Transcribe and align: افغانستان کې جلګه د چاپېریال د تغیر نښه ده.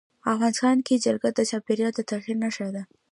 افغانستان 0.33 0.77
کې 0.85 1.01
جلګه 1.05 1.29
د 1.33 1.39
چاپېریال 1.49 1.91
د 1.95 1.99
تغیر 2.09 2.37
نښه 2.43 2.67
ده. 2.75 2.83